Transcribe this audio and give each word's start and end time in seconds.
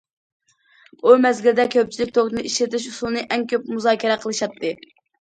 ئۇ 1.07 1.13
مەزگىلدە 1.25 1.67
كۆپچىلىك 1.77 2.15
توكنى 2.17 2.47
ئىشلىتىش 2.51 2.91
ئۇسۇلىنى 2.95 3.27
ئەڭ 3.31 3.49
كۆپ 3.55 3.73
مۇزاكىرە 3.79 4.21
قىلىشاتتى. 4.29 4.79